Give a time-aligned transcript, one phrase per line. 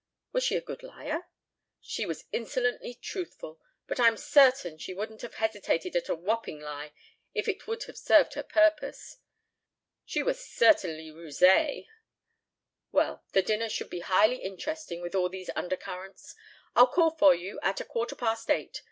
[0.31, 1.27] "Was she a good liar?"
[1.79, 6.93] "She was insolently truthful, but I'm certain she wouldn't have hesitated at a whopping lie
[7.35, 9.17] if it would have served her purpose.
[10.03, 11.85] She was certainly rusée."
[12.91, 16.33] "Well, the dinner should be highly interesting with all these undercurrents.
[16.75, 18.79] I'll call for you at a quarter past eight.